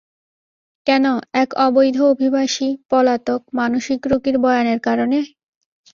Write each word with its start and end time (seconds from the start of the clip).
কেন, 0.87 1.05
এক 1.33 1.49
অবৈধ 1.65 1.97
অভিবাসী, 2.13 2.69
পলাতক, 2.89 3.41
মানসিক 3.53 3.99
রোগীর 4.11 4.35
বয়ানের 4.39 4.79
কারণে? 4.79 5.17